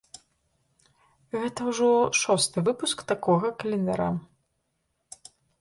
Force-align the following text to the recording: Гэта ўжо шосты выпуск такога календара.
Гэта 1.39 1.67
ўжо 1.69 1.89
шосты 2.21 2.57
выпуск 2.71 2.97
такога 3.15 3.47
календара. 3.65 4.09